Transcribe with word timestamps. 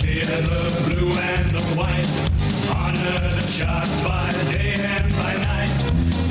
cheer 0.00 0.26
the 0.26 0.90
blue 0.90 1.12
and 1.12 1.50
the 1.50 1.62
white. 1.78 2.08
Honor 2.74 3.30
the 3.30 3.46
Sharks 3.46 4.02
by 4.02 4.32
day 4.52 4.74
and 4.74 5.12
by 5.12 5.34
night. 5.34 5.70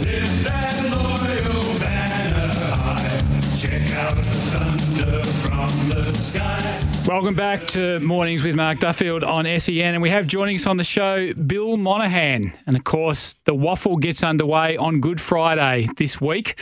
Lift 0.03 0.43
that 0.43 0.83
loyal 0.91 1.79
banner 1.79 2.51
high. 2.75 3.57
Check 3.57 3.91
out 3.95 4.15
the 4.15 4.23
thunder 4.51 5.23
from 5.43 5.89
the 5.89 6.11
sky. 6.17 6.81
Welcome 7.07 7.35
back 7.35 7.65
to 7.67 7.99
Mornings 7.99 8.43
with 8.43 8.55
Mark 8.55 8.79
Duffield 8.79 9.23
on 9.23 9.45
SEN. 9.59 9.93
And 9.93 10.01
we 10.01 10.09
have 10.09 10.27
joining 10.27 10.55
us 10.55 10.67
on 10.67 10.75
the 10.75 10.83
show 10.83 11.33
Bill 11.33 11.77
Monaghan. 11.77 12.51
And 12.67 12.75
of 12.75 12.83
course, 12.83 13.35
the 13.45 13.53
WAFL 13.53 14.01
gets 14.01 14.23
underway 14.23 14.75
on 14.75 14.99
Good 14.99 15.21
Friday 15.21 15.87
this 15.95 16.19
week. 16.19 16.59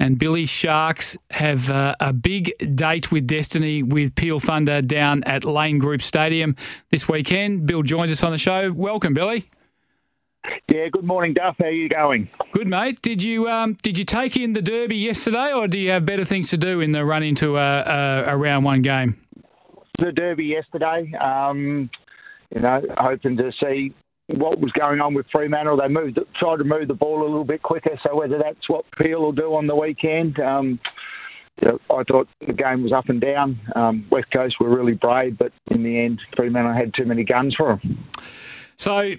And 0.00 0.18
Billy 0.18 0.44
Sharks 0.44 1.16
have 1.30 1.70
uh, 1.70 1.94
a 2.00 2.12
big 2.12 2.52
date 2.74 3.12
with 3.12 3.26
Destiny 3.26 3.82
with 3.82 4.14
Peel 4.14 4.40
Thunder 4.40 4.82
down 4.82 5.22
at 5.24 5.44
Lane 5.44 5.78
Group 5.78 6.02
Stadium 6.02 6.56
this 6.90 7.08
weekend. 7.08 7.66
Bill 7.66 7.82
joins 7.82 8.10
us 8.10 8.22
on 8.22 8.32
the 8.32 8.38
show. 8.38 8.72
Welcome, 8.72 9.14
Billy. 9.14 9.48
Yeah, 10.70 10.88
good 10.92 11.04
morning, 11.04 11.32
Duff. 11.32 11.56
How 11.58 11.66
are 11.66 11.70
you 11.70 11.88
going? 11.88 12.28
Good, 12.52 12.68
mate. 12.68 13.00
Did 13.00 13.22
you 13.22 13.48
um, 13.48 13.74
did 13.82 13.96
you 13.96 14.04
take 14.04 14.36
in 14.36 14.52
the 14.52 14.60
Derby 14.60 14.96
yesterday, 14.96 15.52
or 15.52 15.68
do 15.68 15.78
you 15.78 15.90
have 15.90 16.04
better 16.04 16.24
things 16.24 16.50
to 16.50 16.58
do 16.58 16.80
in 16.80 16.92
the 16.92 17.04
run 17.04 17.22
into 17.22 17.56
a, 17.56 17.80
a, 17.80 18.24
a 18.26 18.36
round 18.36 18.64
one 18.64 18.82
game? 18.82 19.18
The 19.98 20.12
Derby 20.12 20.44
yesterday. 20.44 21.12
Um, 21.14 21.88
you 22.54 22.60
know, 22.60 22.82
hoping 22.98 23.36
to 23.38 23.50
see 23.60 23.94
what 24.28 24.58
was 24.58 24.72
going 24.72 25.00
on 25.00 25.14
with 25.14 25.26
Fremantle. 25.30 25.76
They 25.76 25.88
moved, 25.88 26.18
tried 26.38 26.56
to 26.56 26.64
move 26.64 26.88
the 26.88 26.94
ball 26.94 27.22
a 27.22 27.28
little 27.28 27.44
bit 27.44 27.62
quicker. 27.62 27.98
So 28.06 28.16
whether 28.16 28.38
that's 28.38 28.68
what 28.68 28.84
Peel 29.00 29.20
will 29.20 29.32
do 29.32 29.54
on 29.54 29.66
the 29.66 29.76
weekend, 29.76 30.38
um, 30.40 30.80
I 31.62 32.02
thought 32.10 32.28
the 32.44 32.52
game 32.52 32.82
was 32.82 32.92
up 32.92 33.08
and 33.08 33.20
down. 33.20 33.60
Um, 33.76 34.06
West 34.10 34.26
Coast 34.32 34.56
were 34.58 34.74
really 34.74 34.94
brave, 34.94 35.38
but 35.38 35.52
in 35.70 35.82
the 35.82 36.00
end, 36.00 36.20
Fremantle 36.36 36.72
had 36.72 36.92
too 36.94 37.04
many 37.04 37.24
guns 37.24 37.54
for 37.56 37.76
them. 37.76 38.04
So 38.76 39.14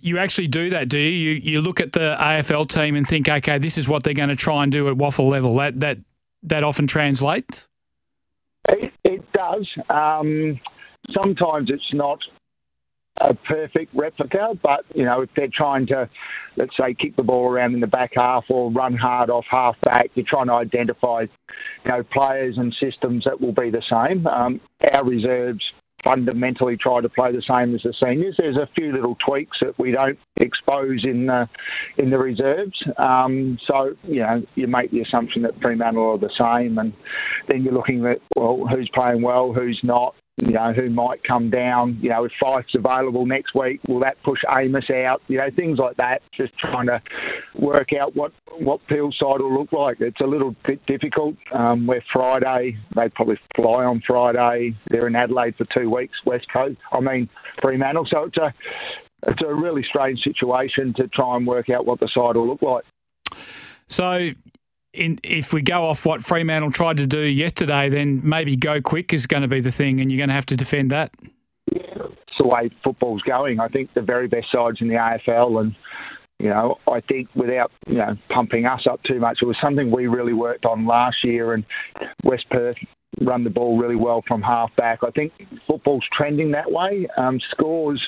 you 0.00 0.18
actually 0.18 0.48
do 0.48 0.70
that, 0.70 0.88
do 0.88 0.98
you? 0.98 1.10
You 1.10 1.40
you 1.52 1.60
look 1.60 1.80
at 1.80 1.92
the 1.92 2.16
AFL 2.18 2.68
team 2.68 2.96
and 2.96 3.06
think, 3.06 3.28
okay, 3.28 3.58
this 3.58 3.76
is 3.76 3.88
what 3.88 4.04
they're 4.04 4.14
going 4.14 4.30
to 4.30 4.36
try 4.36 4.62
and 4.62 4.72
do 4.72 4.88
at 4.88 4.96
WAFL 4.96 5.28
level. 5.28 5.56
That 5.56 5.80
that 5.80 5.98
that 6.44 6.64
often 6.64 6.86
translates. 6.86 7.68
It, 8.70 8.92
it 9.04 9.32
does. 9.32 9.68
Um, 9.90 10.60
sometimes 11.10 11.68
it's 11.68 11.92
not 11.92 12.18
a 13.20 13.34
perfect 13.34 13.94
replica, 13.94 14.48
but 14.62 14.84
you 14.94 15.04
know 15.04 15.20
if 15.20 15.30
they're 15.36 15.48
trying 15.52 15.86
to, 15.88 16.08
let's 16.56 16.76
say, 16.78 16.94
kick 16.94 17.16
the 17.16 17.22
ball 17.22 17.48
around 17.50 17.74
in 17.74 17.80
the 17.80 17.86
back 17.86 18.12
half 18.14 18.44
or 18.48 18.70
run 18.70 18.96
hard 18.96 19.30
off 19.30 19.44
half 19.50 19.76
back, 19.82 20.10
you're 20.14 20.26
trying 20.28 20.46
to 20.46 20.54
identify, 20.54 21.22
you 21.84 21.90
know, 21.90 22.02
players 22.02 22.56
and 22.56 22.74
systems 22.82 23.24
that 23.24 23.40
will 23.40 23.52
be 23.52 23.70
the 23.70 23.82
same. 23.90 24.26
Um, 24.26 24.60
our 24.92 25.04
reserves 25.04 25.62
fundamentally 26.04 26.76
try 26.76 27.00
to 27.00 27.08
play 27.08 27.32
the 27.32 27.42
same 27.48 27.74
as 27.74 27.82
the 27.82 27.94
seniors. 28.02 28.34
There's 28.38 28.56
a 28.56 28.68
few 28.74 28.92
little 28.92 29.16
tweaks 29.26 29.56
that 29.60 29.78
we 29.78 29.92
don't 29.92 30.18
expose 30.40 31.04
in 31.04 31.26
the 31.26 31.48
in 31.98 32.10
the 32.10 32.18
reserves. 32.18 32.76
Um, 32.96 33.58
so 33.66 33.94
you 34.02 34.20
know 34.20 34.42
you 34.54 34.66
make 34.66 34.90
the 34.90 35.00
assumption 35.00 35.42
that 35.42 35.60
Fremantle 35.60 36.12
are 36.12 36.18
the 36.18 36.30
same, 36.38 36.78
and 36.78 36.92
then 37.48 37.62
you're 37.62 37.74
looking 37.74 38.04
at 38.06 38.18
well 38.36 38.66
who's 38.68 38.90
playing 38.94 39.22
well, 39.22 39.52
who's 39.52 39.80
not 39.82 40.14
you 40.38 40.52
know, 40.52 40.72
who 40.72 40.88
might 40.88 41.22
come 41.24 41.50
down. 41.50 41.98
You 42.00 42.10
know, 42.10 42.24
if 42.24 42.32
Fife's 42.40 42.74
available 42.74 43.26
next 43.26 43.54
week, 43.54 43.80
will 43.86 44.00
that 44.00 44.22
push 44.22 44.40
Amos 44.50 44.88
out? 44.90 45.22
You 45.28 45.38
know, 45.38 45.48
things 45.54 45.78
like 45.78 45.96
that. 45.98 46.22
Just 46.34 46.56
trying 46.58 46.86
to 46.86 47.02
work 47.54 47.90
out 47.92 48.16
what 48.16 48.32
what 48.58 48.80
Peel's 48.86 49.16
side 49.18 49.40
will 49.40 49.52
look 49.52 49.72
like. 49.72 50.00
It's 50.00 50.20
a 50.20 50.26
little 50.26 50.56
bit 50.66 50.84
difficult. 50.86 51.36
Um, 51.52 51.86
where 51.86 52.02
Friday, 52.12 52.78
they 52.94 53.08
probably 53.10 53.38
fly 53.54 53.84
on 53.84 54.02
Friday. 54.06 54.74
They're 54.90 55.06
in 55.06 55.16
Adelaide 55.16 55.56
for 55.56 55.66
two 55.76 55.90
weeks, 55.90 56.14
West 56.24 56.46
Coast. 56.52 56.78
I 56.90 57.00
mean 57.00 57.28
Fremantle. 57.60 58.06
So 58.10 58.24
it's 58.24 58.38
a 58.38 58.54
it's 59.26 59.42
a 59.42 59.54
really 59.54 59.84
strange 59.88 60.20
situation 60.20 60.94
to 60.96 61.08
try 61.08 61.36
and 61.36 61.46
work 61.46 61.68
out 61.68 61.84
what 61.84 62.00
the 62.00 62.08
side 62.12 62.36
will 62.36 62.48
look 62.48 62.62
like. 62.62 62.84
So 63.86 64.30
in, 64.92 65.18
if 65.22 65.52
we 65.52 65.62
go 65.62 65.86
off 65.86 66.04
what 66.04 66.22
Fremantle 66.22 66.70
tried 66.70 66.98
to 66.98 67.06
do 67.06 67.20
yesterday, 67.20 67.88
then 67.88 68.20
maybe 68.22 68.56
go 68.56 68.80
quick 68.80 69.12
is 69.12 69.26
going 69.26 69.42
to 69.42 69.48
be 69.48 69.60
the 69.60 69.70
thing, 69.70 70.00
and 70.00 70.10
you're 70.10 70.18
going 70.18 70.28
to 70.28 70.34
have 70.34 70.46
to 70.46 70.56
defend 70.56 70.90
that. 70.90 71.12
It's 71.66 72.38
the 72.38 72.48
way 72.48 72.70
football's 72.84 73.22
going. 73.22 73.60
I 73.60 73.68
think 73.68 73.94
the 73.94 74.02
very 74.02 74.28
best 74.28 74.46
sides 74.52 74.78
in 74.80 74.88
the 74.88 74.94
AFL, 74.94 75.60
and 75.60 75.74
you 76.38 76.48
know, 76.48 76.78
I 76.90 77.00
think 77.00 77.28
without 77.34 77.70
you 77.86 77.98
know 77.98 78.16
pumping 78.28 78.66
us 78.66 78.86
up 78.90 79.02
too 79.04 79.20
much, 79.20 79.38
it 79.40 79.46
was 79.46 79.56
something 79.62 79.90
we 79.90 80.06
really 80.06 80.32
worked 80.32 80.64
on 80.66 80.86
last 80.86 81.16
year, 81.24 81.54
and 81.54 81.64
West 82.24 82.44
Perth 82.50 82.76
run 83.20 83.44
the 83.44 83.50
ball 83.50 83.78
really 83.78 83.96
well 83.96 84.22
from 84.26 84.42
half 84.42 84.74
back. 84.76 85.00
I 85.06 85.10
think 85.10 85.32
football's 85.66 86.04
trending 86.16 86.52
that 86.52 86.70
way. 86.70 87.06
Um, 87.16 87.38
scores 87.50 88.00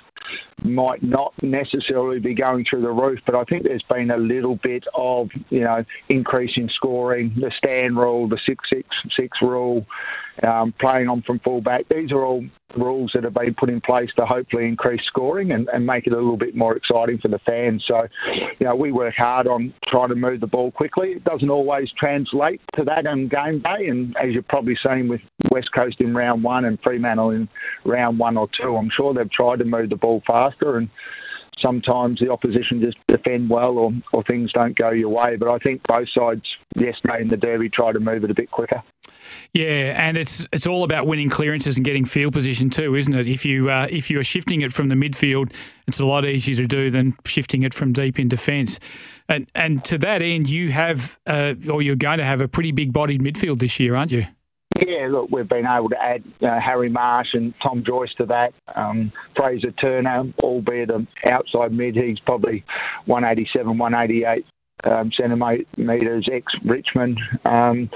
might 0.62 1.02
not 1.02 1.34
necessarily 1.42 2.18
be 2.18 2.34
going 2.34 2.64
through 2.68 2.82
the 2.82 2.90
roof, 2.90 3.18
but 3.26 3.34
I 3.34 3.44
think 3.44 3.64
there's 3.64 3.84
been 3.88 4.10
a 4.10 4.16
little 4.16 4.58
bit 4.62 4.84
of 4.94 5.28
you 5.50 5.60
know 5.60 5.84
increase 6.08 6.52
in 6.56 6.68
scoring, 6.74 7.34
the 7.36 7.52
stand 7.58 7.96
rule, 7.96 8.28
the 8.28 8.38
six 8.46 8.64
six 8.72 8.88
six 9.18 9.38
rule, 9.42 9.86
um, 10.42 10.74
playing 10.80 11.08
on 11.08 11.22
from 11.22 11.38
fullback. 11.40 11.88
These 11.88 12.12
are 12.12 12.24
all 12.24 12.44
rules 12.76 13.12
that 13.14 13.24
have 13.24 13.34
been 13.34 13.54
put 13.54 13.70
in 13.70 13.80
place 13.80 14.10
to 14.16 14.26
hopefully 14.26 14.66
increase 14.66 15.00
scoring 15.06 15.52
and, 15.52 15.68
and 15.72 15.86
make 15.86 16.06
it 16.06 16.12
a 16.12 16.16
little 16.16 16.36
bit 16.36 16.56
more 16.56 16.76
exciting 16.76 17.18
for 17.18 17.28
the 17.28 17.38
fans. 17.40 17.84
So, 17.86 18.06
you 18.58 18.66
know, 18.66 18.74
we 18.74 18.90
work 18.90 19.14
hard 19.16 19.46
on 19.46 19.72
trying 19.86 20.08
to 20.08 20.16
move 20.16 20.40
the 20.40 20.46
ball 20.46 20.72
quickly. 20.72 21.12
It 21.12 21.24
doesn't 21.24 21.50
always 21.50 21.88
translate 21.98 22.60
to 22.76 22.84
that 22.84 23.06
on 23.06 23.28
game 23.28 23.60
day, 23.60 23.88
and 23.88 24.16
as 24.16 24.34
you've 24.34 24.48
probably 24.48 24.76
seen 24.84 25.08
with 25.08 25.20
West 25.50 25.70
Coast 25.74 26.00
in 26.00 26.14
round 26.14 26.42
one 26.42 26.64
and 26.64 26.78
Fremantle 26.82 27.30
in 27.30 27.48
round 27.84 28.18
one 28.18 28.36
or 28.36 28.48
two, 28.60 28.76
I'm 28.76 28.90
sure 28.96 29.14
they've 29.14 29.30
tried 29.30 29.60
to 29.60 29.64
move 29.64 29.90
the 29.90 29.96
ball 29.96 30.22
faster 30.26 30.76
and 30.76 30.88
sometimes 31.62 32.20
the 32.20 32.30
opposition 32.30 32.80
just 32.80 32.96
defend 33.08 33.48
well 33.48 33.78
or, 33.78 33.92
or 34.12 34.22
things 34.24 34.52
don't 34.52 34.76
go 34.76 34.90
your 34.90 35.08
way. 35.08 35.36
But 35.36 35.48
I 35.48 35.58
think 35.58 35.82
both 35.86 36.08
sides 36.16 36.42
yesterday 36.76 37.22
in 37.22 37.28
the 37.28 37.36
derby 37.36 37.68
tried 37.68 37.92
to 37.92 38.00
move 38.00 38.24
it 38.24 38.30
a 38.30 38.34
bit 38.34 38.50
quicker. 38.50 38.82
Yeah, 39.52 39.94
and 39.96 40.16
it's 40.16 40.46
it's 40.52 40.66
all 40.66 40.84
about 40.84 41.06
winning 41.06 41.30
clearances 41.30 41.76
and 41.76 41.84
getting 41.84 42.04
field 42.04 42.32
position 42.32 42.70
too, 42.70 42.94
isn't 42.94 43.14
it? 43.14 43.26
If 43.26 43.44
you 43.44 43.70
uh, 43.70 43.86
if 43.90 44.10
you 44.10 44.18
are 44.18 44.24
shifting 44.24 44.60
it 44.60 44.72
from 44.72 44.88
the 44.88 44.94
midfield, 44.94 45.52
it's 45.86 46.00
a 46.00 46.06
lot 46.06 46.24
easier 46.24 46.56
to 46.56 46.66
do 46.66 46.90
than 46.90 47.14
shifting 47.24 47.62
it 47.62 47.74
from 47.74 47.92
deep 47.92 48.18
in 48.18 48.28
defence. 48.28 48.80
And 49.28 49.50
and 49.54 49.84
to 49.84 49.98
that 49.98 50.22
end, 50.22 50.48
you 50.48 50.72
have 50.72 51.18
uh, 51.26 51.54
or 51.70 51.82
you're 51.82 51.96
going 51.96 52.18
to 52.18 52.24
have 52.24 52.40
a 52.40 52.48
pretty 52.48 52.72
big 52.72 52.92
bodied 52.92 53.20
midfield 53.20 53.58
this 53.58 53.78
year, 53.78 53.96
aren't 53.96 54.12
you? 54.12 54.26
Yeah, 54.84 55.06
look, 55.08 55.30
we've 55.30 55.48
been 55.48 55.66
able 55.66 55.88
to 55.90 56.02
add 56.02 56.24
uh, 56.42 56.58
Harry 56.58 56.88
Marsh 56.88 57.28
and 57.34 57.54
Tom 57.62 57.84
Joyce 57.86 58.12
to 58.18 58.26
that. 58.26 58.54
Um, 58.74 59.12
Fraser 59.36 59.70
Turner, 59.70 60.24
albeit 60.42 60.90
an 60.90 61.06
outside 61.30 61.72
mid, 61.72 61.94
he's 61.94 62.18
probably 62.18 62.64
187, 63.06 63.78
188 63.78 64.44
um, 64.90 65.10
centimetres 65.16 66.28
ex 66.32 66.52
Richmond. 66.64 67.20
Um, 67.44 67.88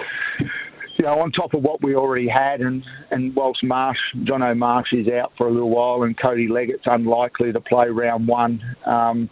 you 0.99 1.05
know, 1.05 1.21
on 1.21 1.31
top 1.31 1.55
of 1.55 1.63
what 1.63 1.83
we 1.83 1.95
already 1.95 2.29
had, 2.29 2.61
and, 2.61 2.83
and 3.11 3.35
whilst 3.35 3.63
Marsh, 3.63 3.99
John 4.25 4.43
O'Marsh 4.43 4.89
is 4.93 5.07
out 5.09 5.33
for 5.39 5.47
a 5.47 5.53
little 5.53 5.71
while, 5.71 6.03
and 6.03 6.19
Cody 6.21 6.49
Leggett's 6.49 6.85
unlikely 6.87 7.53
to 7.53 7.61
play 7.61 7.89
round 7.89 8.27
one, 8.27 8.61
um, 8.85 9.31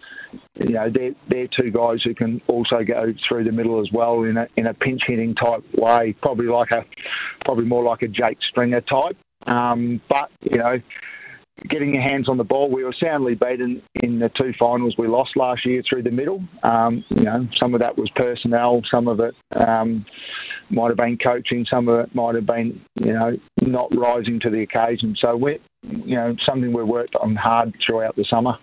you 0.64 0.74
know, 0.74 0.88
they're, 0.92 1.14
they're 1.28 1.48
two 1.48 1.70
guys 1.70 1.98
who 2.04 2.14
can 2.14 2.40
also 2.46 2.84
go 2.86 3.12
through 3.28 3.44
the 3.44 3.52
middle 3.52 3.80
as 3.80 3.88
well 3.92 4.22
in 4.22 4.36
a 4.36 4.46
in 4.56 4.66
a 4.66 4.74
pinch 4.74 5.00
hitting 5.06 5.34
type 5.34 5.64
way, 5.74 6.14
probably 6.22 6.46
like 6.46 6.70
a 6.70 6.84
probably 7.44 7.64
more 7.64 7.82
like 7.82 8.02
a 8.02 8.08
Jake 8.08 8.38
Stringer 8.50 8.82
type. 8.82 9.16
Um, 9.46 10.00
but 10.08 10.30
you 10.40 10.58
know, 10.58 10.76
getting 11.68 11.94
your 11.94 12.02
hands 12.02 12.28
on 12.28 12.36
the 12.36 12.44
ball, 12.44 12.70
we 12.70 12.84
were 12.84 12.94
soundly 13.02 13.34
beaten 13.34 13.82
in 14.02 14.18
the 14.18 14.30
two 14.36 14.52
finals 14.58 14.94
we 14.98 15.08
lost 15.08 15.30
last 15.36 15.64
year 15.64 15.82
through 15.88 16.02
the 16.02 16.10
middle. 16.10 16.42
Um, 16.62 17.04
you 17.10 17.24
know, 17.24 17.46
some 17.58 17.74
of 17.74 17.80
that 17.80 17.96
was 17.96 18.10
personnel, 18.14 18.82
some 18.90 19.08
of 19.08 19.20
it. 19.20 19.34
Um, 19.56 20.04
might 20.70 20.88
have 20.88 20.96
been 20.96 21.18
coaching, 21.18 21.66
some 21.70 21.88
of 21.88 22.00
it 22.00 22.14
might 22.14 22.34
have 22.34 22.46
been, 22.46 22.80
you 23.02 23.12
know, 23.12 23.36
not 23.62 23.94
rising 23.94 24.40
to 24.40 24.50
the 24.50 24.62
occasion. 24.62 25.16
So 25.20 25.36
we, 25.36 25.58
you 25.82 26.16
know, 26.16 26.34
something 26.48 26.72
we 26.72 26.82
worked 26.82 27.14
on 27.16 27.36
hard 27.36 27.74
throughout 27.84 28.16
the 28.16 28.24
summer. 28.28 28.58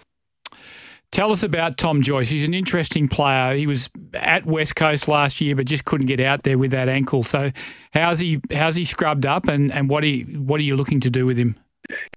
Tell 1.12 1.32
us 1.32 1.44
about 1.44 1.78
Tom 1.78 2.02
Joyce. 2.02 2.30
He's 2.30 2.44
an 2.44 2.56
interesting 2.56 3.08
player. 3.08 3.54
He 3.54 3.68
was 3.68 3.88
at 4.16 4.48
West 4.48 4.76
Coast 4.76 5.08
last 5.08 5.42
year, 5.42 5.56
but 5.56 5.68
just 5.68 5.86
couldn't 5.86 6.08
get 6.08 6.20
out 6.20 6.42
there 6.42 6.58
with 6.58 6.72
that 6.72 6.90
ankle. 6.90 7.22
So, 7.22 7.52
how's 7.94 8.20
he? 8.20 8.42
How's 8.52 8.76
he 8.76 8.84
scrubbed 8.84 9.28
up, 9.28 9.48
and, 9.48 9.72
and 9.72 9.92
what 9.92 10.04
are 10.04 10.08
you, 10.08 10.42
what 10.42 10.60
are 10.60 10.64
you 10.64 10.76
looking 10.76 11.00
to 11.02 11.12
do 11.12 11.28
with 11.28 11.38
him? 11.38 11.56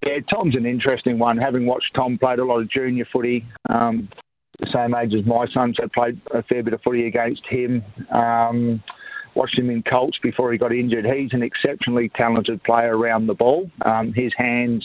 Yeah, 0.02 0.20
Tom's 0.32 0.56
an 0.56 0.64
interesting 0.64 1.18
one. 1.18 1.36
Having 1.36 1.66
watched 1.66 1.92
Tom 1.94 2.16
played 2.16 2.38
a 2.38 2.44
lot 2.46 2.60
of 2.60 2.70
junior 2.70 3.06
footy, 3.12 3.44
um, 3.68 4.08
the 4.60 4.70
same 4.72 4.94
age 4.94 5.12
as 5.12 5.26
my 5.26 5.46
son, 5.52 5.74
so 5.78 5.88
played 5.92 6.18
a 6.32 6.42
fair 6.44 6.62
bit 6.62 6.72
of 6.72 6.80
footy 6.82 7.06
against 7.06 7.42
him. 7.46 7.84
Um, 8.10 8.82
watched 9.36 9.58
him 9.58 9.70
in 9.70 9.82
Colts 9.82 10.18
before 10.22 10.50
he 10.52 10.58
got 10.58 10.72
injured. 10.72 11.04
He's 11.04 11.32
an 11.32 11.42
exceptionally 11.42 12.10
talented 12.16 12.62
player 12.64 12.96
around 12.96 13.26
the 13.26 13.34
ball. 13.34 13.70
Um, 13.84 14.12
his 14.14 14.32
hands 14.36 14.84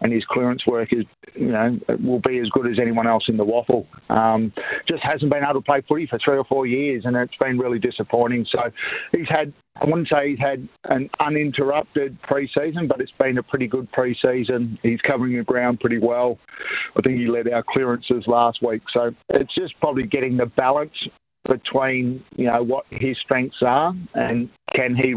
and 0.00 0.12
his 0.12 0.24
clearance 0.30 0.66
work 0.66 0.92
is, 0.92 1.04
you 1.34 1.50
know, 1.52 1.78
will 2.02 2.20
be 2.20 2.38
as 2.38 2.48
good 2.50 2.66
as 2.66 2.78
anyone 2.80 3.06
else 3.06 3.24
in 3.28 3.36
the 3.36 3.44
WAFL. 3.44 3.86
Um, 4.10 4.52
just 4.88 5.02
hasn't 5.02 5.30
been 5.30 5.42
able 5.42 5.60
to 5.60 5.64
play 5.64 5.82
footy 5.88 6.06
for 6.06 6.18
three 6.22 6.36
or 6.36 6.44
four 6.44 6.66
years, 6.66 7.02
and 7.04 7.16
it's 7.16 7.36
been 7.36 7.58
really 7.58 7.78
disappointing. 7.78 8.46
So 8.52 8.70
he's 9.12 9.28
had, 9.28 9.52
I 9.80 9.86
wouldn't 9.86 10.08
say 10.08 10.30
he's 10.30 10.38
had 10.38 10.68
an 10.84 11.08
uninterrupted 11.20 12.20
pre-season, 12.22 12.88
but 12.88 13.00
it's 13.00 13.12
been 13.18 13.38
a 13.38 13.42
pretty 13.42 13.66
good 13.66 13.90
pre-season. 13.92 14.78
He's 14.82 15.00
covering 15.00 15.36
the 15.36 15.44
ground 15.44 15.80
pretty 15.80 15.98
well. 15.98 16.38
I 16.96 17.02
think 17.02 17.18
he 17.18 17.26
led 17.26 17.50
our 17.52 17.64
clearances 17.66 18.24
last 18.26 18.58
week. 18.62 18.82
So 18.92 19.12
it's 19.30 19.54
just 19.54 19.78
probably 19.80 20.04
getting 20.04 20.36
the 20.36 20.46
balance 20.46 20.96
between 21.48 22.24
you 22.36 22.50
know 22.50 22.62
what 22.62 22.84
his 22.90 23.16
strengths 23.22 23.56
are 23.62 23.94
and 24.14 24.48
can 24.74 24.94
he 24.94 25.14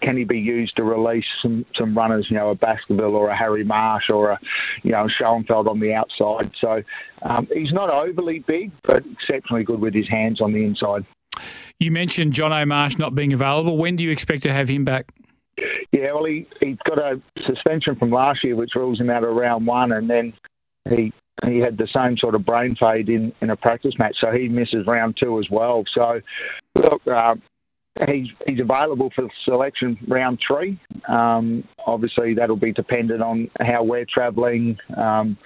can 0.00 0.16
he 0.16 0.24
be 0.24 0.38
used 0.38 0.76
to 0.76 0.84
release 0.84 1.24
some, 1.42 1.66
some 1.78 1.96
runners, 1.96 2.26
you 2.30 2.36
know, 2.36 2.50
a 2.50 2.54
Baskerville 2.54 3.16
or 3.16 3.28
a 3.28 3.36
Harry 3.36 3.64
Marsh 3.64 4.04
or 4.08 4.30
a 4.30 4.38
you 4.82 4.92
know 4.92 5.06
Schoenfeld 5.08 5.68
on 5.68 5.80
the 5.80 5.92
outside. 5.94 6.52
So 6.60 6.82
um, 7.22 7.48
he's 7.52 7.72
not 7.72 7.90
overly 7.90 8.40
big, 8.40 8.70
but 8.86 9.04
exceptionally 9.12 9.64
good 9.64 9.80
with 9.80 9.94
his 9.94 10.08
hands 10.08 10.40
on 10.40 10.52
the 10.52 10.64
inside. 10.64 11.04
You 11.78 11.90
mentioned 11.90 12.34
John 12.34 12.52
O'Marsh 12.52 12.98
not 12.98 13.14
being 13.14 13.32
available. 13.32 13.76
When 13.76 13.96
do 13.96 14.04
you 14.04 14.10
expect 14.10 14.42
to 14.44 14.52
have 14.52 14.68
him 14.68 14.84
back? 14.84 15.10
Yeah, 15.92 16.12
well, 16.12 16.24
he, 16.24 16.46
he's 16.60 16.78
got 16.88 16.98
a 16.98 17.20
suspension 17.40 17.96
from 17.96 18.10
last 18.10 18.44
year, 18.44 18.56
which 18.56 18.70
rules 18.74 19.00
him 19.00 19.10
out 19.10 19.24
of 19.24 19.34
round 19.34 19.66
one, 19.66 19.92
and 19.92 20.08
then 20.08 20.32
he 20.94 21.12
he 21.48 21.58
had 21.58 21.78
the 21.78 21.88
same 21.94 22.16
sort 22.18 22.34
of 22.34 22.44
brain 22.44 22.76
fade 22.78 23.08
in, 23.08 23.32
in 23.40 23.50
a 23.50 23.56
practice 23.56 23.94
match, 23.98 24.16
so 24.20 24.30
he 24.30 24.48
misses 24.48 24.86
round 24.86 25.16
two 25.22 25.38
as 25.38 25.46
well. 25.50 25.84
So, 25.94 26.20
look, 26.74 27.06
uh, 27.06 27.34
he's 28.06 28.26
he's 28.46 28.60
available 28.60 29.10
for 29.14 29.28
selection 29.44 29.98
round 30.08 30.38
three. 30.46 30.78
Um, 31.08 31.64
obviously, 31.86 32.34
that'll 32.34 32.56
be 32.56 32.72
dependent 32.72 33.22
on 33.22 33.50
how 33.60 33.84
we're 33.84 34.06
travelling, 34.12 34.78
um, 34.96 35.36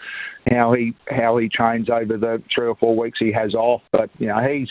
how 0.50 0.72
he 0.72 0.94
how 1.08 1.36
he 1.38 1.48
trains 1.48 1.88
over 1.88 2.16
the 2.16 2.42
three 2.54 2.66
or 2.66 2.76
four 2.76 2.96
weeks 2.96 3.18
he 3.20 3.32
has 3.32 3.54
off. 3.54 3.82
But 3.92 4.10
you 4.18 4.26
know, 4.26 4.40
he's 4.46 4.68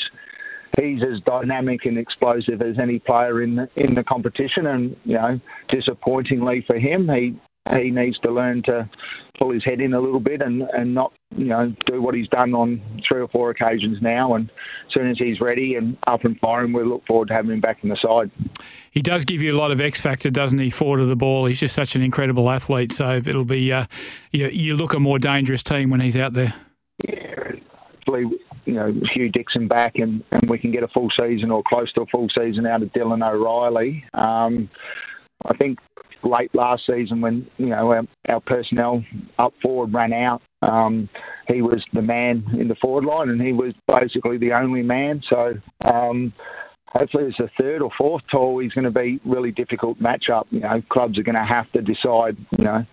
he's 0.79 1.01
as 1.03 1.21
dynamic 1.25 1.85
and 1.85 1.97
explosive 1.97 2.61
as 2.61 2.77
any 2.81 2.99
player 2.99 3.41
in 3.41 3.55
the, 3.55 3.69
in 3.75 3.93
the 3.93 4.03
competition. 4.03 4.67
And 4.67 4.95
you 5.03 5.15
know, 5.15 5.39
disappointingly 5.69 6.63
for 6.67 6.77
him, 6.77 7.07
he 7.09 7.35
he 7.71 7.91
needs 7.91 8.17
to 8.19 8.31
learn 8.31 8.61
to 8.63 8.89
pull 9.39 9.51
his 9.51 9.63
head 9.63 9.79
in 9.79 9.93
a 9.93 9.99
little 9.99 10.19
bit 10.19 10.41
and, 10.41 10.63
and 10.73 10.93
not, 10.93 11.13
you 11.35 11.45
know, 11.45 11.73
do 11.85 12.01
what 12.01 12.13
he's 12.13 12.27
done 12.27 12.53
on 12.53 12.81
three 13.07 13.21
or 13.21 13.27
four 13.29 13.49
occasions 13.49 13.97
now. 14.01 14.35
And 14.35 14.49
as 14.49 14.93
soon 14.93 15.09
as 15.09 15.17
he's 15.17 15.39
ready 15.39 15.75
and 15.75 15.97
up 16.05 16.25
and 16.25 16.37
firing, 16.39 16.73
we 16.73 16.83
look 16.83 17.05
forward 17.05 17.29
to 17.29 17.33
having 17.33 17.51
him 17.51 17.61
back 17.61 17.79
in 17.81 17.89
the 17.89 17.97
side. 18.01 18.29
He 18.91 19.01
does 19.01 19.25
give 19.25 19.41
you 19.41 19.55
a 19.55 19.57
lot 19.57 19.71
of 19.71 19.79
X 19.79 20.01
factor, 20.01 20.29
doesn't 20.29 20.59
he? 20.59 20.69
Forward 20.69 20.99
of 20.99 21.07
the 21.07 21.15
ball, 21.15 21.45
he's 21.45 21.59
just 21.59 21.73
such 21.73 21.95
an 21.95 22.01
incredible 22.01 22.49
athlete. 22.49 22.91
So 22.91 23.15
it'll 23.15 23.45
be 23.45 23.71
uh, 23.71 23.85
you, 24.31 24.47
you 24.47 24.75
look 24.75 24.93
a 24.93 24.99
more 24.99 25.17
dangerous 25.17 25.63
team 25.63 25.89
when 25.89 26.01
he's 26.01 26.17
out 26.17 26.33
there. 26.33 26.53
Yeah, 27.07 27.53
hopefully, 28.05 28.25
you 28.65 28.73
know, 28.73 28.93
Hugh 29.13 29.29
Dixon 29.29 29.67
back 29.67 29.95
and, 29.95 30.23
and 30.31 30.49
we 30.49 30.59
can 30.59 30.71
get 30.71 30.83
a 30.83 30.87
full 30.89 31.09
season 31.19 31.49
or 31.49 31.63
close 31.67 31.91
to 31.93 32.01
a 32.01 32.05
full 32.07 32.27
season 32.37 32.65
out 32.67 32.83
of 32.83 32.89
Dylan 32.89 33.27
O'Reilly. 33.27 34.03
Um, 34.13 34.69
I 35.45 35.55
think 35.57 35.79
late 36.23 36.53
last 36.53 36.83
season 36.89 37.21
when 37.21 37.47
you 37.57 37.67
know 37.67 37.91
our, 37.91 38.03
our 38.29 38.39
personnel 38.41 39.03
up 39.37 39.53
forward 39.61 39.93
ran 39.93 40.13
out. 40.13 40.41
Um, 40.61 41.09
he 41.47 41.61
was 41.61 41.83
the 41.93 42.01
man 42.01 42.45
in 42.57 42.67
the 42.67 42.75
forward 42.75 43.05
line, 43.05 43.29
and 43.29 43.41
he 43.41 43.51
was 43.51 43.73
basically 43.87 44.37
the 44.37 44.53
only 44.53 44.81
man. 44.81 45.21
So 45.29 45.53
um, 45.91 46.33
hopefully, 46.87 47.25
it's 47.25 47.39
a 47.39 47.51
third 47.61 47.81
or 47.81 47.91
fourth 47.97 48.23
tall. 48.31 48.59
He's 48.59 48.71
going 48.71 48.85
to 48.85 48.91
be 48.91 49.19
really 49.25 49.51
difficult 49.51 49.99
matchup. 49.99 50.45
You 50.51 50.61
know, 50.61 50.81
clubs 50.89 51.17
are 51.17 51.23
going 51.23 51.35
to 51.35 51.45
have 51.45 51.71
to 51.73 51.81
decide. 51.81 52.37
You 52.57 52.63
know, 52.63 52.85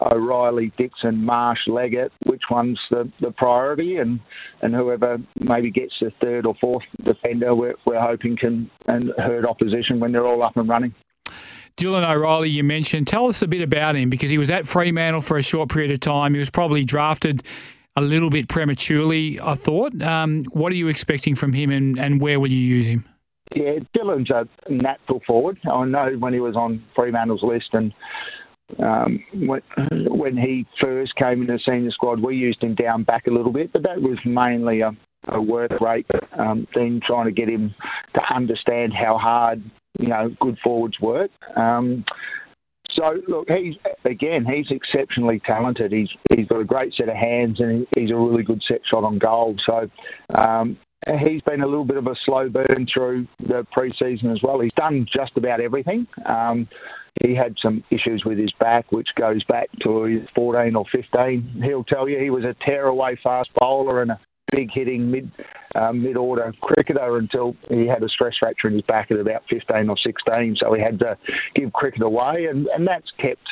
O'Reilly, 0.00 0.72
Dixon, 0.76 1.24
Marsh, 1.24 1.60
Leggett, 1.66 2.12
which 2.26 2.42
one's 2.50 2.78
the, 2.90 3.10
the 3.20 3.32
priority, 3.32 3.96
and 3.96 4.20
and 4.62 4.74
whoever 4.74 5.18
maybe 5.40 5.70
gets 5.70 5.94
the 6.00 6.12
third 6.20 6.46
or 6.46 6.54
fourth 6.60 6.84
defender, 7.04 7.54
we're, 7.54 7.74
we're 7.84 8.00
hoping 8.00 8.36
can 8.36 8.70
and 8.86 9.12
hurt 9.16 9.46
opposition 9.46 10.00
when 10.00 10.12
they're 10.12 10.26
all 10.26 10.42
up 10.42 10.56
and 10.56 10.68
running. 10.68 10.94
Dylan 11.76 12.08
O'Reilly, 12.08 12.48
you 12.48 12.64
mentioned. 12.64 13.06
Tell 13.06 13.26
us 13.26 13.42
a 13.42 13.48
bit 13.48 13.60
about 13.60 13.96
him 13.96 14.08
because 14.08 14.30
he 14.30 14.38
was 14.38 14.50
at 14.50 14.66
Fremantle 14.66 15.20
for 15.20 15.36
a 15.36 15.42
short 15.42 15.68
period 15.68 15.90
of 15.90 16.00
time. 16.00 16.32
He 16.32 16.38
was 16.38 16.50
probably 16.50 16.84
drafted 16.84 17.42
a 17.96 18.00
little 18.00 18.30
bit 18.30 18.48
prematurely, 18.48 19.40
I 19.40 19.54
thought. 19.54 20.00
Um, 20.02 20.44
what 20.52 20.72
are 20.72 20.76
you 20.76 20.88
expecting 20.88 21.34
from 21.34 21.52
him 21.52 21.70
and, 21.70 21.98
and 21.98 22.20
where 22.20 22.40
will 22.40 22.50
you 22.50 22.58
use 22.58 22.86
him? 22.86 23.04
Yeah, 23.54 23.78
Dylan's 23.96 24.30
a 24.30 24.48
natural 24.70 25.20
forward. 25.26 25.58
I 25.70 25.84
know 25.84 26.16
when 26.18 26.32
he 26.32 26.40
was 26.40 26.56
on 26.56 26.82
Fremantle's 26.94 27.42
list 27.42 27.68
and 27.72 27.92
um, 28.82 29.22
when, 29.32 29.62
when 30.08 30.36
he 30.36 30.66
first 30.82 31.14
came 31.16 31.42
in 31.42 31.46
the 31.46 31.60
senior 31.66 31.90
squad, 31.92 32.20
we 32.20 32.36
used 32.36 32.62
him 32.62 32.74
down 32.74 33.04
back 33.04 33.26
a 33.26 33.30
little 33.30 33.52
bit, 33.52 33.72
but 33.72 33.84
that 33.84 34.02
was 34.02 34.18
mainly 34.24 34.80
a, 34.80 34.90
a 35.28 35.40
work 35.40 35.80
rate 35.80 36.06
um, 36.38 36.66
thing, 36.74 37.00
trying 37.06 37.26
to 37.26 37.32
get 37.32 37.48
him 37.48 37.74
to 38.14 38.20
understand 38.34 38.92
how 38.92 39.18
hard 39.18 39.62
you 39.98 40.08
know, 40.08 40.34
good 40.40 40.58
forwards 40.62 40.98
work. 41.00 41.30
Um, 41.56 42.04
so 42.90 43.14
look, 43.28 43.48
he's 43.48 43.74
again, 44.04 44.46
he's 44.46 44.66
exceptionally 44.70 45.40
talented. 45.44 45.92
He's 45.92 46.08
he's 46.34 46.46
got 46.46 46.60
a 46.60 46.64
great 46.64 46.94
set 46.94 47.08
of 47.08 47.16
hands 47.16 47.60
and 47.60 47.86
he's 47.96 48.10
a 48.10 48.16
really 48.16 48.42
good 48.42 48.62
set 48.66 48.80
shot 48.90 49.04
on 49.04 49.18
goal. 49.18 49.56
So 49.66 49.90
um, 50.34 50.78
he's 51.06 51.42
been 51.42 51.62
a 51.62 51.66
little 51.66 51.84
bit 51.84 51.98
of 51.98 52.06
a 52.06 52.14
slow 52.24 52.48
burn 52.48 52.86
through 52.92 53.26
the 53.40 53.66
preseason 53.76 54.32
as 54.32 54.40
well. 54.42 54.60
He's 54.60 54.72
done 54.76 55.06
just 55.14 55.32
about 55.36 55.60
everything. 55.60 56.06
Um, 56.24 56.68
he 57.22 57.34
had 57.34 57.54
some 57.62 57.82
issues 57.90 58.24
with 58.24 58.38
his 58.38 58.52
back, 58.60 58.92
which 58.92 59.08
goes 59.18 59.42
back 59.44 59.68
to 59.82 60.04
his 60.04 60.28
14 60.34 60.76
or 60.76 60.84
15. 60.92 61.62
He'll 61.64 61.84
tell 61.84 62.08
you 62.08 62.18
he 62.18 62.30
was 62.30 62.44
a 62.44 62.54
tearaway 62.64 63.16
fast 63.22 63.50
bowler 63.54 64.02
and 64.02 64.10
a 64.12 64.20
big 64.54 64.70
hitting 64.72 65.10
mid 65.10 65.30
um, 65.74 66.02
mid 66.02 66.16
order 66.16 66.52
cricketer 66.60 67.18
until 67.18 67.56
he 67.68 67.86
had 67.86 68.02
a 68.02 68.08
stress 68.08 68.34
fracture 68.38 68.68
in 68.68 68.74
his 68.74 68.82
back 68.82 69.10
at 69.10 69.18
about 69.18 69.42
15 69.50 69.88
or 69.88 69.96
16. 70.04 70.56
So 70.60 70.72
he 70.74 70.80
had 70.80 70.98
to 71.00 71.16
give 71.54 71.72
cricket 71.72 72.02
away, 72.02 72.46
and, 72.50 72.66
and 72.68 72.86
that's 72.86 73.10
kept 73.20 73.42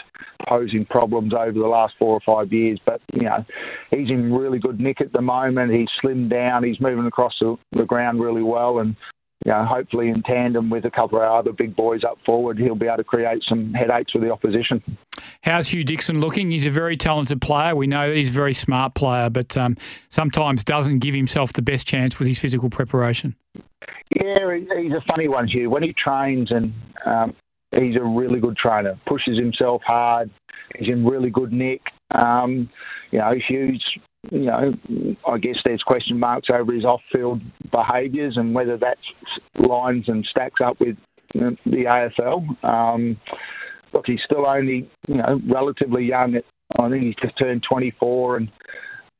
posing 0.48 0.84
problems 0.86 1.32
over 1.34 1.52
the 1.52 1.66
last 1.66 1.94
four 1.98 2.14
or 2.14 2.20
five 2.24 2.52
years. 2.52 2.80
But 2.84 3.00
you 3.12 3.22
know, 3.22 3.44
he's 3.90 4.08
in 4.08 4.32
really 4.32 4.58
good 4.58 4.80
nick 4.80 5.00
at 5.00 5.12
the 5.12 5.22
moment. 5.22 5.72
He's 5.72 5.88
slimmed 6.02 6.30
down. 6.30 6.64
He's 6.64 6.80
moving 6.80 7.06
across 7.06 7.34
the, 7.40 7.56
the 7.72 7.84
ground 7.84 8.20
really 8.20 8.42
well, 8.42 8.78
and 8.78 8.96
you 9.44 9.52
know, 9.52 9.64
hopefully 9.64 10.08
in 10.08 10.22
tandem 10.22 10.70
with 10.70 10.86
a 10.86 10.90
couple 10.90 11.18
of 11.18 11.24
our 11.24 11.38
other 11.38 11.52
big 11.52 11.76
boys 11.76 12.02
up 12.02 12.18
forward, 12.24 12.58
he'll 12.58 12.74
be 12.74 12.86
able 12.86 12.96
to 12.96 13.04
create 13.04 13.42
some 13.46 13.74
headaches 13.74 14.10
for 14.12 14.18
the 14.18 14.30
opposition. 14.30 14.82
How's 15.42 15.68
Hugh 15.68 15.84
Dixon 15.84 16.20
looking? 16.20 16.50
He's 16.50 16.64
a 16.64 16.70
very 16.70 16.96
talented 16.96 17.42
player. 17.42 17.76
We 17.76 17.86
know 17.86 18.08
that 18.08 18.16
he's 18.16 18.30
a 18.30 18.32
very 18.32 18.54
smart 18.54 18.94
player, 18.94 19.28
but 19.28 19.54
um, 19.56 19.76
sometimes 20.08 20.64
doesn't 20.64 21.00
give 21.00 21.14
himself 21.14 21.52
the 21.52 21.62
best 21.62 21.86
chance 21.86 22.18
with 22.18 22.26
his 22.26 22.38
physical 22.38 22.70
preparation. 22.70 23.36
Yeah, 24.16 24.56
he's 24.80 24.92
a 24.92 25.02
funny 25.08 25.28
one, 25.28 25.46
Hugh. 25.46 25.68
When 25.68 25.82
he 25.82 25.92
trains, 25.92 26.50
and 26.50 26.72
um, 27.04 27.34
he's 27.78 27.96
a 27.96 28.04
really 28.04 28.40
good 28.40 28.56
trainer, 28.56 28.98
pushes 29.06 29.38
himself 29.38 29.82
hard. 29.86 30.30
He's 30.78 30.88
in 30.88 31.04
really 31.04 31.30
good 31.30 31.52
nick. 31.52 31.82
Um, 32.10 32.70
you 33.10 33.18
know, 33.18 33.34
Hugh's 33.48 33.84
you 34.30 34.46
know, 34.46 34.72
I 35.26 35.38
guess 35.38 35.56
there's 35.64 35.82
question 35.82 36.18
marks 36.18 36.48
over 36.52 36.72
his 36.72 36.84
off-field 36.84 37.40
behaviours 37.70 38.36
and 38.36 38.54
whether 38.54 38.76
that 38.78 38.98
lines 39.58 40.04
and 40.08 40.26
stacks 40.30 40.60
up 40.64 40.78
with 40.80 40.96
the 41.34 41.56
AFL. 41.66 42.64
Um, 42.64 43.20
look, 43.92 44.04
he's 44.06 44.20
still 44.24 44.46
only, 44.48 44.90
you 45.08 45.16
know, 45.16 45.40
relatively 45.48 46.04
young. 46.04 46.36
I 46.78 46.88
think 46.88 47.04
he's 47.04 47.14
just 47.22 47.38
turned 47.38 47.64
24, 47.68 48.36
and 48.38 48.48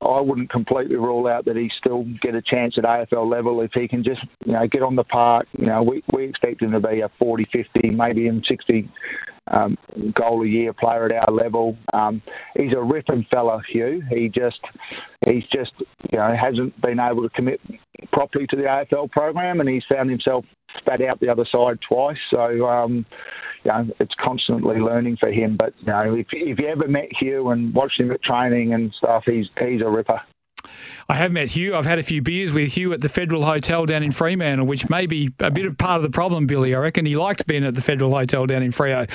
I 0.00 0.20
wouldn't 0.20 0.50
completely 0.50 0.96
rule 0.96 1.26
out 1.26 1.44
that 1.46 1.56
he 1.56 1.70
still 1.78 2.04
get 2.20 2.34
a 2.34 2.42
chance 2.42 2.74
at 2.76 2.84
AFL 2.84 3.30
level 3.30 3.60
if 3.60 3.70
he 3.72 3.88
can 3.88 4.04
just, 4.04 4.20
you 4.44 4.52
know, 4.52 4.66
get 4.66 4.82
on 4.82 4.96
the 4.96 5.04
park. 5.04 5.46
You 5.58 5.66
know, 5.66 5.82
we, 5.82 6.02
we 6.12 6.24
expect 6.24 6.62
him 6.62 6.72
to 6.72 6.80
be 6.80 7.00
a 7.00 7.10
40, 7.18 7.46
50, 7.52 7.90
maybe 7.90 8.22
even 8.22 8.42
60 8.48 8.88
um, 9.48 9.76
goal 10.14 10.42
a 10.42 10.46
year 10.46 10.72
player 10.72 11.06
at 11.06 11.28
our 11.28 11.34
level. 11.34 11.76
Um, 11.92 12.22
he's 12.56 12.72
a 12.76 12.82
ripping 12.82 13.26
fella, 13.30 13.60
Hugh. 13.70 14.02
He 14.10 14.28
just 14.28 14.60
he's 15.28 15.44
just 15.52 15.72
you 16.10 16.18
know 16.18 16.34
hasn't 16.34 16.80
been 16.80 17.00
able 17.00 17.22
to 17.22 17.28
commit 17.30 17.60
properly 18.12 18.46
to 18.48 18.56
the 18.56 18.62
AFL 18.62 19.10
program, 19.10 19.60
and 19.60 19.68
he's 19.68 19.84
found 19.90 20.10
himself 20.10 20.44
spat 20.78 21.00
out 21.02 21.20
the 21.20 21.28
other 21.28 21.46
side 21.50 21.78
twice. 21.88 22.18
So. 22.30 22.66
Um, 22.66 23.06
you 23.64 23.72
know, 23.72 23.86
it's 23.98 24.12
constantly 24.22 24.76
learning 24.76 25.16
for 25.18 25.30
him. 25.32 25.56
But 25.56 25.72
you 25.80 25.86
know, 25.86 26.14
if, 26.14 26.26
if 26.32 26.58
you 26.58 26.66
ever 26.66 26.86
met 26.86 27.08
Hugh 27.18 27.48
and 27.48 27.74
watched 27.74 27.98
him 27.98 28.10
at 28.10 28.22
training 28.22 28.74
and 28.74 28.92
stuff, 28.98 29.22
he's 29.24 29.46
he's 29.58 29.80
a 29.80 29.88
ripper. 29.88 30.20
I 31.08 31.14
have 31.14 31.32
met 31.32 31.50
Hugh. 31.50 31.74
I've 31.76 31.84
had 31.84 31.98
a 31.98 32.02
few 32.02 32.22
beers 32.22 32.52
with 32.52 32.72
Hugh 32.72 32.92
at 32.92 33.00
the 33.00 33.08
Federal 33.08 33.44
Hotel 33.44 33.86
down 33.86 34.02
in 34.02 34.12
Fremantle, 34.12 34.66
which 34.66 34.88
may 34.88 35.06
be 35.06 35.30
a 35.40 35.50
bit 35.50 35.66
of 35.66 35.76
part 35.78 35.96
of 35.96 36.02
the 36.02 36.10
problem, 36.10 36.46
Billy. 36.46 36.74
I 36.74 36.78
reckon 36.78 37.06
he 37.06 37.16
likes 37.16 37.42
being 37.42 37.64
at 37.64 37.74
the 37.74 37.82
Federal 37.82 38.10
Hotel 38.10 38.46
down 38.46 38.62
in 38.62 38.72
Freo. 38.72 39.06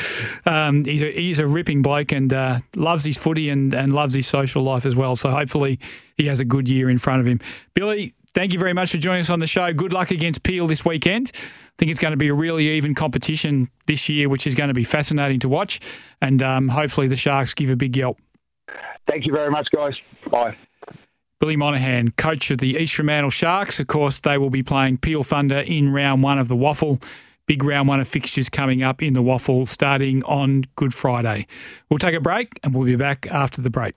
Um, 0.48 0.86
he's, 0.86 1.02
a, 1.02 1.12
he's 1.12 1.40
a 1.40 1.48
ripping 1.48 1.82
bloke 1.82 2.12
and 2.12 2.34
uh, 2.34 2.60
loves 2.76 3.04
his 3.04 3.18
footy 3.18 3.50
and, 3.50 3.74
and 3.74 3.94
loves 3.94 4.14
his 4.14 4.28
social 4.28 4.64
life 4.64 4.86
as 4.86 4.96
well. 4.96 5.16
So 5.16 5.30
hopefully 5.30 5.80
he 6.16 6.28
has 6.28 6.40
a 6.40 6.46
good 6.46 6.70
year 6.70 6.90
in 6.90 6.98
front 7.00 7.22
of 7.22 7.28
him. 7.28 7.40
Billy, 7.74 8.14
thank 8.34 8.54
you 8.54 8.60
very 8.60 8.74
much 8.74 8.92
for 8.92 8.98
joining 8.98 9.22
us 9.22 9.30
on 9.30 9.40
the 9.40 9.48
show. 9.48 9.74
Good 9.74 9.94
luck 9.94 10.12
against 10.12 10.44
Peel 10.44 10.68
this 10.68 10.86
weekend. 10.86 11.32
I 11.34 11.40
think 11.78 11.92
it's 11.92 12.00
going 12.00 12.12
to 12.12 12.18
be 12.18 12.28
a 12.28 12.34
really 12.34 12.68
even 12.70 12.94
competition 12.94 13.70
this 13.88 14.10
year, 14.10 14.28
which 14.28 14.46
is 14.46 14.54
going 14.54 14.68
to 14.68 14.74
be 14.74 14.84
fascinating 14.84 15.40
to 15.40 15.50
watch. 15.50 15.80
And 16.22 16.44
um, 16.44 16.68
hopefully 16.68 17.08
the 17.08 17.16
Sharks 17.16 17.54
give 17.54 17.70
a 17.70 17.76
big 17.76 17.96
yelp. 17.96 18.20
Thank 19.10 19.26
you 19.26 19.34
very 19.34 19.50
much, 19.50 19.68
guys. 19.74 19.94
Bye. 20.30 20.56
Billy 21.40 21.56
Monaghan, 21.56 22.12
coach 22.12 22.52
of 22.52 22.58
the 22.58 22.76
East 22.76 22.96
Fremantle 22.96 23.30
Sharks. 23.30 23.80
Of 23.80 23.88
course, 23.88 24.20
they 24.20 24.38
will 24.38 24.50
be 24.50 24.62
playing 24.62 24.98
Peel 24.98 25.24
Thunder 25.24 25.60
in 25.60 25.94
round 25.94 26.22
one 26.22 26.38
of 26.38 26.50
the 26.50 26.56
WAFL. 26.56 27.02
Big 27.48 27.64
round 27.64 27.88
one 27.88 28.02
of 28.02 28.10
fixtures 28.10 28.50
coming 28.50 28.84
up 28.84 29.02
in 29.02 29.14
the 29.14 29.24
WAFL 29.24 29.66
starting 29.66 30.22
on 30.26 30.66
Good 30.76 30.94
Friday. 30.94 31.48
We'll 31.90 31.98
take 31.98 32.14
a 32.14 32.20
break 32.20 32.60
and 32.62 32.76
we'll 32.76 32.86
be 32.86 32.98
back 32.98 33.26
after 33.32 33.62
the 33.62 33.70
break. 33.70 33.96